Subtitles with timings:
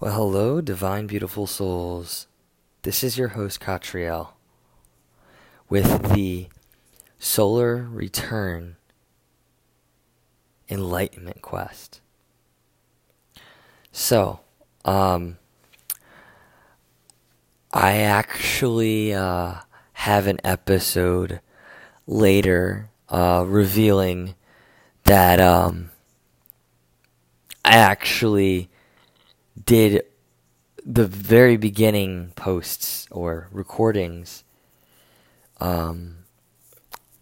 [0.00, 2.26] Well, hello, divine, beautiful souls.
[2.84, 4.28] This is your host, Catriel,
[5.68, 6.48] with the
[7.18, 8.76] Solar Return
[10.70, 12.00] Enlightenment Quest.
[13.92, 14.40] So,
[14.86, 15.36] um,
[17.70, 19.56] I actually uh,
[19.92, 21.42] have an episode
[22.06, 24.34] later uh, revealing
[25.04, 25.90] that um,
[27.62, 28.70] I actually
[29.64, 30.04] did
[30.84, 34.44] the very beginning posts or recordings
[35.60, 36.18] um,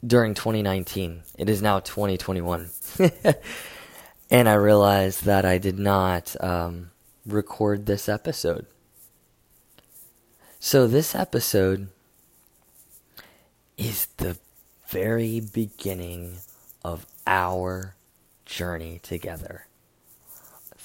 [0.06, 1.22] during 2019.
[1.36, 2.70] It is now 2021.
[4.30, 6.90] and I realized that I did not um,
[7.26, 8.66] record this episode.
[10.60, 11.88] So, this episode
[13.76, 14.36] is the
[14.88, 16.38] very beginning
[16.84, 17.94] of our
[18.44, 19.67] journey together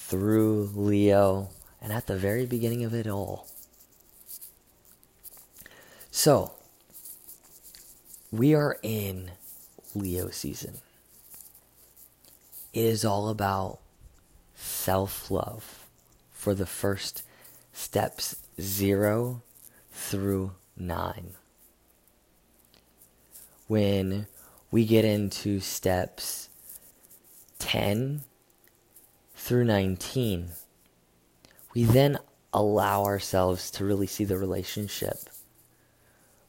[0.06, 1.48] through Leo
[1.80, 3.46] and at the very beginning of it all.
[6.10, 6.52] So,
[8.30, 9.30] we are in
[9.94, 10.74] Leo season.
[12.74, 13.78] It is all about
[14.54, 15.86] self love
[16.32, 17.22] for the first
[17.72, 19.40] steps zero
[19.90, 21.32] through nine.
[23.68, 24.26] When
[24.70, 26.50] we get into steps
[27.58, 28.24] 10
[29.44, 30.48] through 19,
[31.74, 32.18] we then
[32.50, 35.28] allow ourselves to really see the relationship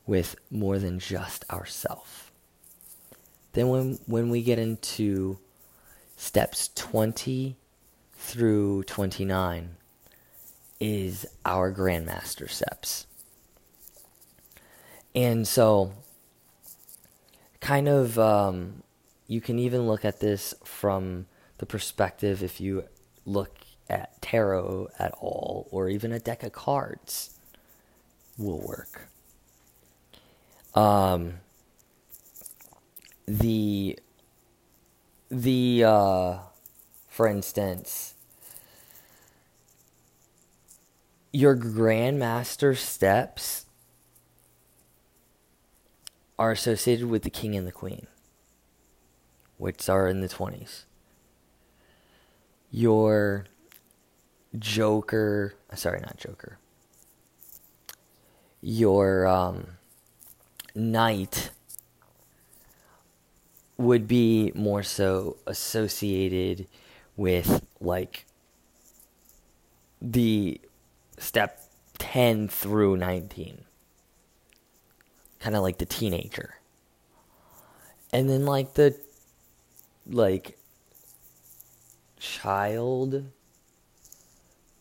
[0.06, 2.32] with more than just ourself.
[3.52, 5.40] Then when when we get into
[6.16, 7.58] steps 20
[8.14, 9.76] through 29
[10.80, 13.08] is our grandmaster steps.
[15.14, 15.92] And so
[17.60, 18.84] kind of um,
[19.28, 21.26] you can even look at this from
[21.58, 22.86] the perspective if you
[23.26, 23.58] look
[23.90, 27.38] at tarot at all or even a deck of cards
[28.38, 29.08] will work.
[30.74, 31.36] Um
[33.28, 33.98] the
[35.30, 36.38] the uh
[37.10, 38.14] for instance
[41.32, 43.66] your grandmaster steps
[46.38, 48.08] are associated with the king and the queen
[49.58, 50.84] which are in the 20s
[52.76, 53.46] your
[54.60, 56.60] Joker, sorry, not Joker,
[58.60, 59.68] your um,
[60.76, 61.52] knight
[63.78, 66.68] would be more so associated
[67.16, 68.26] with like
[70.02, 70.60] the
[71.18, 71.62] step
[71.98, 73.64] 10 through 19
[75.40, 76.56] kind of like the teenager.
[78.12, 79.00] And then like the
[80.08, 80.58] like
[82.26, 83.26] child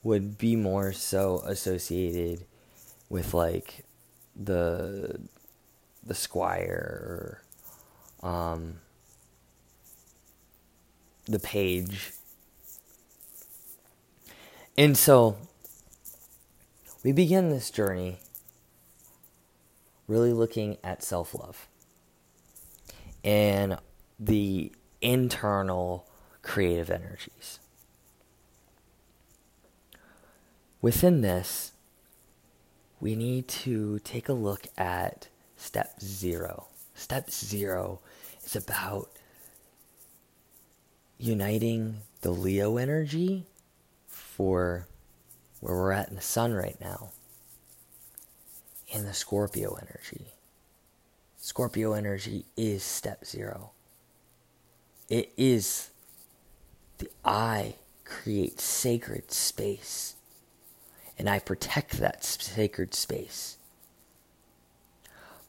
[0.03, 2.45] would be more so associated
[3.09, 3.85] with like
[4.37, 5.21] the
[6.05, 7.41] the squire
[8.23, 8.77] or um
[11.27, 12.13] the page.
[14.77, 15.37] And so
[17.03, 18.19] we begin this journey
[20.07, 21.67] really looking at self-love
[23.25, 23.79] and
[24.21, 26.07] the internal
[26.45, 27.59] creative energies.
[30.81, 31.73] Within this,
[33.01, 36.69] we need to take a look at step zero.
[36.95, 38.01] Step zero
[38.45, 39.11] is about
[41.19, 43.47] uniting the Leo energy
[44.07, 44.87] for
[45.61, 47.11] where we're at in the sun right now
[48.93, 50.27] and the Scorpio energy.
[51.39, 53.71] Scorpio energy is step zero.
[55.09, 55.91] It is
[56.99, 57.75] the I
[58.05, 60.15] create sacred space
[61.19, 63.57] and I protect that sacred space.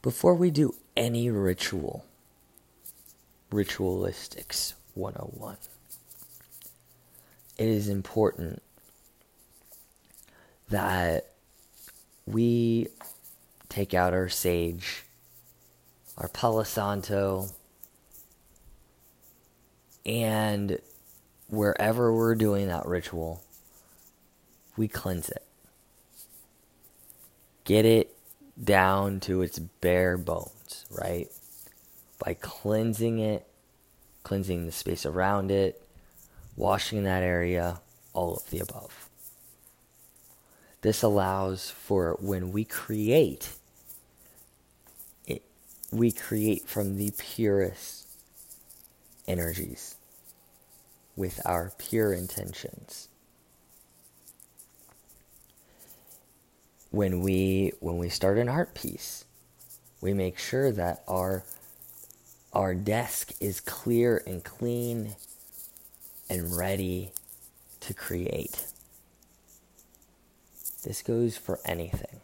[0.02, 2.04] Before we do any ritual,
[3.50, 5.56] Ritualistics 101,
[7.58, 8.62] it is important
[10.68, 11.32] that
[12.26, 12.88] we
[13.68, 15.04] take out our sage,
[16.18, 17.48] our Palo Santo,
[20.04, 20.78] and
[21.48, 23.42] wherever we're doing that ritual,
[24.76, 25.42] we cleanse it.
[27.64, 28.16] Get it
[28.62, 31.28] down to its bare bones, right?
[32.18, 33.46] By cleansing it,
[34.22, 35.82] cleansing the space around it,
[36.56, 37.80] washing that area,
[38.12, 39.08] all of the above.
[40.82, 43.50] This allows for when we create,
[45.26, 45.42] it,
[45.90, 48.06] we create from the purest
[49.26, 49.96] energies
[51.16, 53.08] with our pure intentions.
[56.96, 59.26] when we when we start an art piece,
[60.00, 61.44] we make sure that our
[62.52, 65.14] our desk is clear and clean
[66.30, 67.12] and ready
[67.80, 68.66] to create.
[70.84, 72.20] This goes for anything.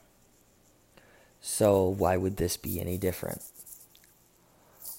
[1.43, 3.43] So, why would this be any different?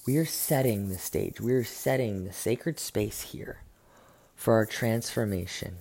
[0.06, 3.58] We are setting the stage, we are setting the sacred space here
[4.34, 5.76] for our transformation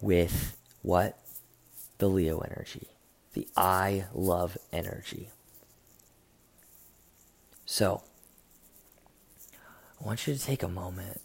[0.00, 1.18] with what?
[1.98, 2.88] The Leo energy,
[3.32, 5.28] the I love energy.
[7.64, 8.02] So,
[10.00, 11.20] I want you to take a moment.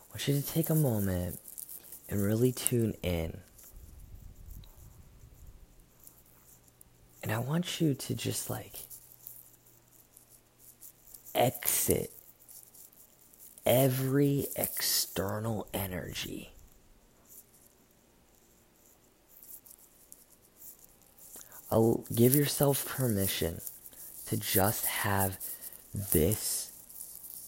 [0.00, 1.38] I want you to take a moment
[2.08, 3.38] and really tune in.
[7.22, 8.76] And I want you to just like
[11.34, 12.12] exit
[13.68, 16.50] every external energy.
[21.70, 23.60] I'll give yourself permission
[24.26, 25.38] to just have
[25.92, 26.72] this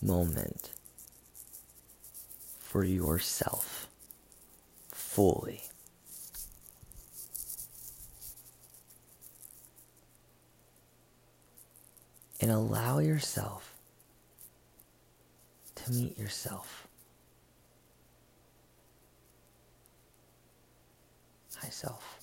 [0.03, 0.69] moment
[2.59, 3.89] for yourself
[4.93, 5.63] fully.
[12.43, 13.70] And allow yourself
[15.85, 16.87] to meet yourself.
[21.57, 22.19] High self.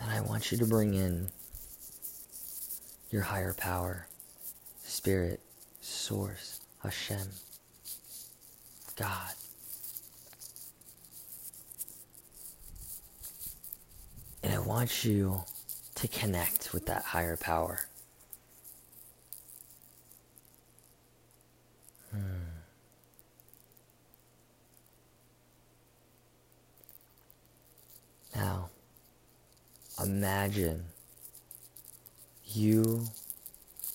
[0.00, 1.30] And then I want you to bring in
[3.10, 4.06] your higher power,
[4.82, 5.40] spirit,
[5.80, 7.28] source, Hashem,
[8.96, 9.32] God.
[14.42, 15.42] And I want you
[15.96, 17.89] to connect with that higher power.
[22.10, 22.50] Hmm.
[28.34, 28.70] Now,
[30.02, 30.84] imagine
[32.44, 33.06] you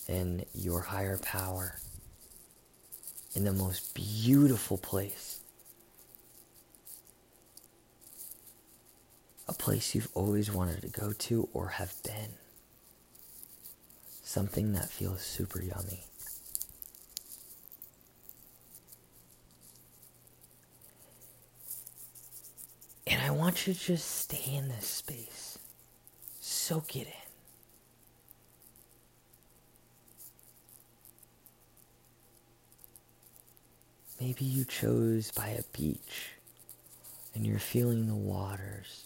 [0.08, 1.80] and your higher power
[3.34, 5.40] in the most beautiful place.
[9.48, 12.34] A place you've always wanted to go to or have been.
[14.24, 16.04] Something that feels super yummy.
[23.08, 25.60] And I want you to just stay in this space.
[26.42, 27.14] Soak it in.
[34.20, 36.32] Maybe you chose by a beach
[37.36, 39.06] and you're feeling the waters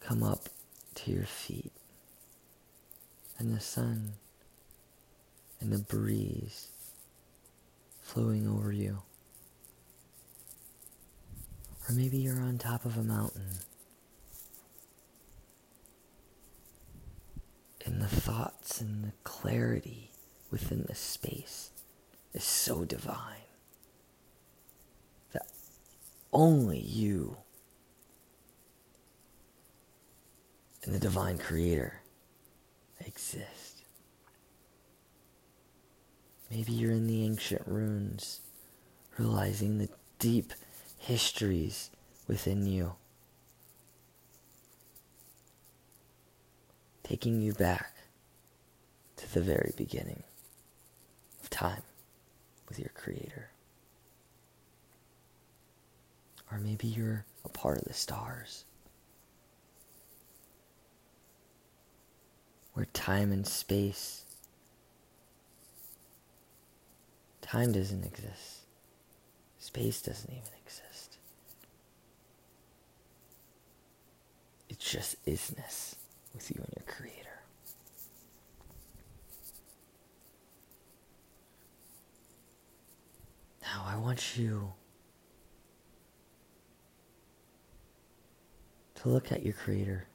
[0.00, 0.48] come up
[0.96, 1.70] to your feet
[3.38, 4.14] and the sun
[5.60, 6.66] and the breeze
[8.00, 8.98] flowing over you.
[11.88, 13.48] Or maybe you're on top of a mountain
[17.84, 20.12] and the thoughts and the clarity
[20.50, 21.70] within the space
[22.32, 23.48] is so divine
[25.32, 25.46] that
[26.32, 27.36] only you
[30.84, 32.00] and the divine creator
[33.00, 33.82] exist.
[36.50, 38.40] Maybe you're in the ancient ruins,
[39.18, 40.52] realizing the deep
[41.02, 41.90] histories
[42.28, 42.94] within you,
[47.02, 47.92] taking you back
[49.16, 50.22] to the very beginning
[51.42, 51.82] of time
[52.68, 53.50] with your Creator.
[56.52, 58.64] Or maybe you're a part of the stars.
[62.74, 64.24] Where time and space,
[67.42, 68.60] time doesn't exist,
[69.58, 71.18] space doesn't even exist.
[74.60, 75.94] It's just isness
[76.34, 77.18] with you and your Creator.
[83.62, 84.72] Now I want you
[88.96, 90.06] to look at your Creator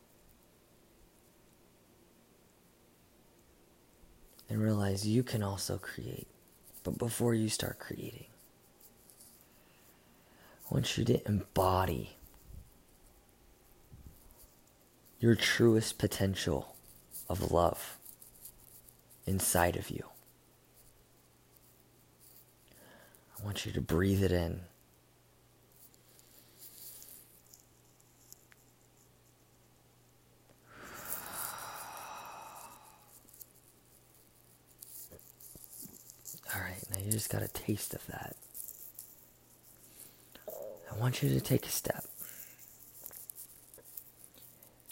[4.50, 6.28] and realize you can also create.
[6.84, 8.28] But before you start creating,
[10.70, 12.17] I want you to embody
[15.20, 16.76] your truest potential
[17.30, 17.98] of love
[19.26, 20.04] inside of you.
[23.40, 24.62] I want you to breathe it in.
[36.56, 38.36] All right, now you just got a taste of that.
[40.92, 42.06] I want you to take a step.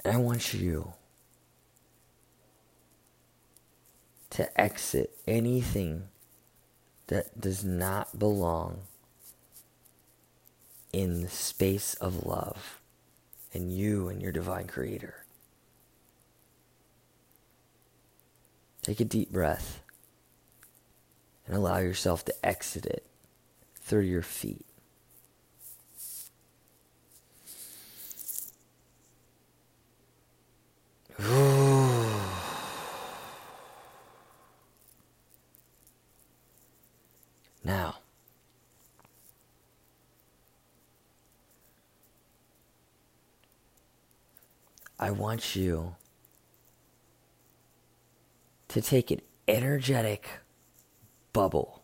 [0.05, 0.93] I want you
[4.31, 6.09] to exit anything
[7.07, 8.81] that does not belong
[10.93, 12.81] in the space of love
[13.53, 15.25] and you and your divine creator.
[18.81, 19.81] Take a deep breath
[21.47, 23.05] and allow yourself to exit it
[23.81, 24.65] through your feet.
[37.63, 37.95] Now,
[44.99, 45.95] I want you
[48.67, 50.27] to take an energetic
[51.31, 51.81] bubble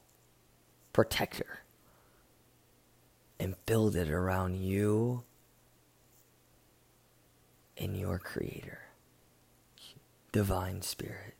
[0.91, 1.59] protector
[3.39, 5.23] and build it around you
[7.77, 8.80] and your creator,
[10.31, 11.35] divine spirit.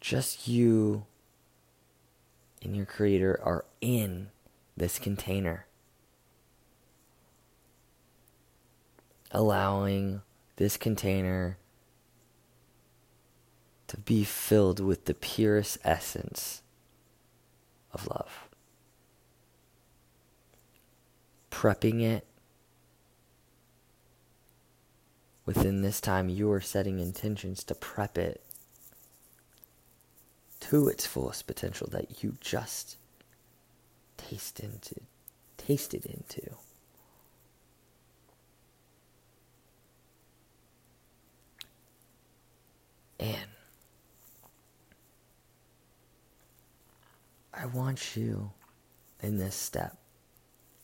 [0.00, 1.06] Just you
[2.62, 4.30] and your creator are in
[4.76, 5.66] this container.
[9.34, 10.22] allowing
[10.56, 11.58] this container
[13.88, 16.62] to be filled with the purest essence
[17.92, 18.48] of love.
[21.50, 22.24] Prepping it
[25.46, 28.42] within this time, you are setting intentions to prep it
[30.60, 32.96] to its fullest potential that you just
[34.16, 34.94] taste into,
[35.56, 36.56] tasted into.
[43.20, 43.50] And
[47.52, 48.50] I want you
[49.22, 49.96] in this step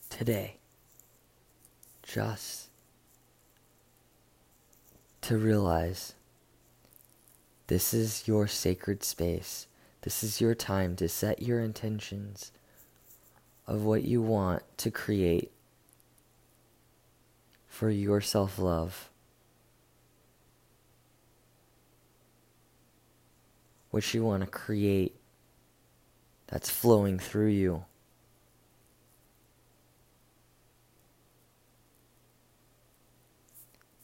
[0.09, 0.57] today
[2.03, 2.70] just
[5.21, 6.13] to realize
[7.67, 9.67] this is your sacred space.
[10.01, 12.51] This is your time to set your intentions
[13.67, 15.51] of what you want to create
[17.67, 19.11] for your self love.
[23.91, 25.15] what you want to create
[26.47, 27.85] that's flowing through you.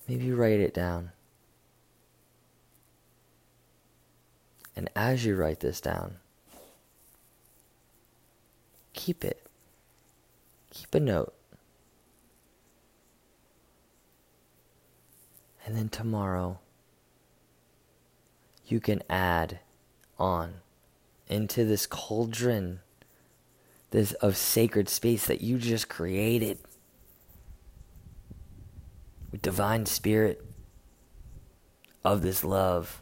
[0.08, 1.12] Maybe write it down.
[4.76, 6.18] And as you write this down,
[8.94, 9.46] keep it.
[10.72, 11.34] Keep a note.
[15.66, 16.60] And then tomorrow,
[18.68, 19.60] you can add
[20.18, 20.56] on
[21.28, 22.80] into this cauldron
[23.92, 26.60] this of sacred space that you just created
[29.42, 30.44] divine spirit
[32.04, 33.02] of this love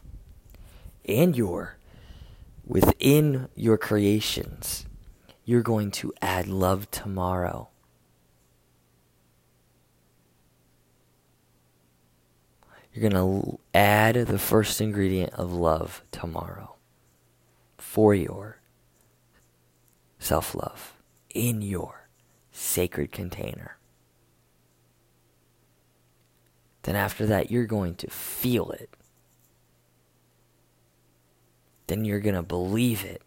[1.04, 1.76] and your
[2.64, 4.86] within your creations
[5.44, 7.68] you're going to add love tomorrow
[12.92, 16.74] you're going to add the first ingredient of love tomorrow
[17.76, 18.58] for your
[20.18, 20.94] self love
[21.30, 22.08] in your
[22.50, 23.76] sacred container.
[26.86, 28.88] Then, after that, you're going to feel it.
[31.88, 33.20] Then you're going to believe it.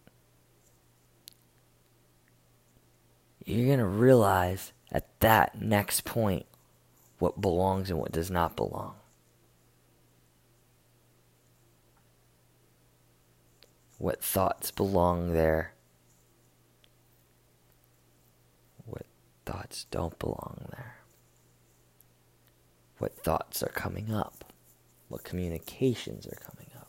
[3.45, 6.47] You're going to realize at that next point
[7.19, 8.95] what belongs and what does not belong.
[13.99, 15.73] what thoughts belong there,
[18.85, 19.05] what
[19.45, 20.98] thoughts don't belong there,
[22.99, 24.45] what thoughts are coming up,
[25.07, 26.87] what communications are coming up.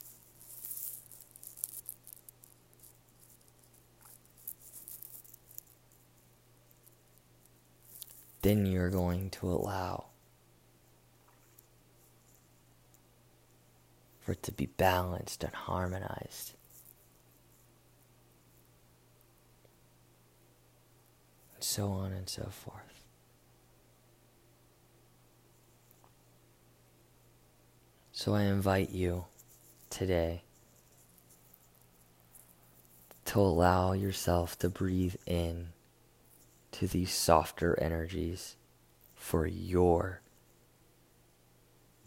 [8.43, 10.07] Then you're going to allow
[14.21, 16.55] for it to be balanced and harmonized.
[21.55, 23.00] And so on and so forth.
[28.21, 29.25] So I invite you
[29.89, 30.43] today
[33.25, 35.69] to allow yourself to breathe in
[36.73, 38.57] to these softer energies
[39.15, 40.21] for your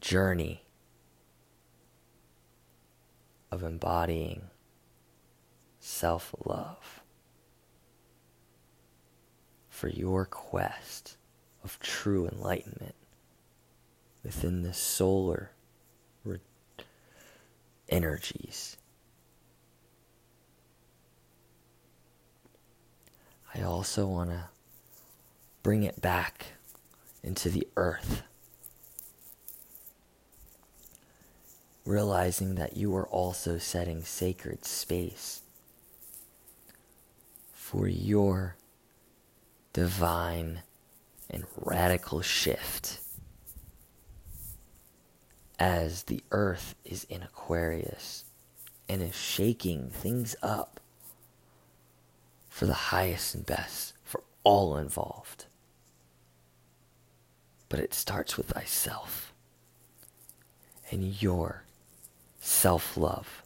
[0.01, 0.61] journey
[3.49, 4.51] of embodying
[5.79, 7.01] self love.
[9.67, 11.17] for your quest
[11.63, 12.93] of true enlightenment
[14.23, 15.49] within the solar
[17.93, 18.77] energies.
[23.53, 24.45] I also want to
[25.61, 26.47] bring it back
[27.23, 28.23] into the earth.
[31.85, 35.41] Realizing that you are also setting sacred space
[37.53, 38.55] for your
[39.73, 40.61] divine
[41.29, 42.99] and radical shift
[45.59, 48.25] as the earth is in Aquarius
[48.89, 50.79] and is shaking things up
[52.49, 55.45] for the highest and best for all involved.
[57.69, 59.33] But it starts with thyself
[60.91, 61.63] and your
[62.39, 63.43] self love.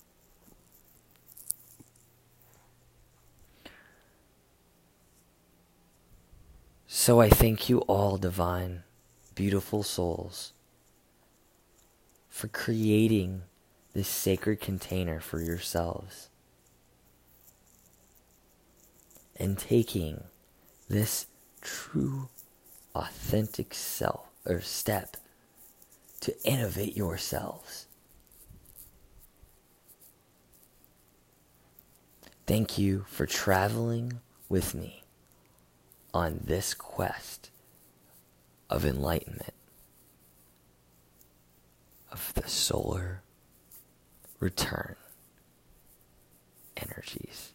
[6.88, 8.84] So I thank you all, divine,
[9.34, 10.52] beautiful souls,
[12.38, 13.42] for creating
[13.94, 16.30] this sacred container for yourselves
[19.36, 20.24] and taking
[20.88, 21.26] this
[21.62, 22.30] true,
[22.94, 25.18] authentic self or step
[26.20, 27.88] to innovate yourselves.
[32.46, 35.02] Thank you for traveling with me
[36.14, 37.50] on this quest
[38.70, 39.57] of enlightenment
[42.12, 43.22] of the solar
[44.40, 44.96] return
[46.78, 47.54] energies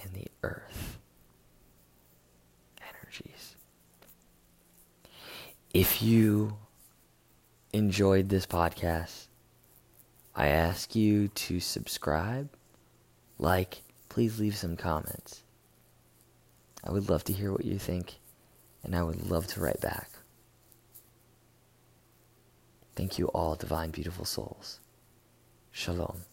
[0.00, 0.98] and the earth
[2.80, 3.56] energies.
[5.72, 6.56] If you
[7.72, 9.26] enjoyed this podcast,
[10.34, 12.48] I ask you to subscribe,
[13.38, 15.42] like, please leave some comments.
[16.82, 18.14] I would love to hear what you think,
[18.82, 20.10] and I would love to write back.
[22.96, 24.80] Thank you all, divine, beautiful souls.
[25.72, 26.24] Shalom.